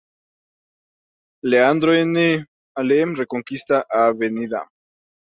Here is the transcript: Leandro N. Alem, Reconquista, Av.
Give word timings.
Leandro 1.51 1.93
N. 1.93 2.15
Alem, 2.75 3.13
Reconquista, 3.19 3.83
Av. 3.99 4.25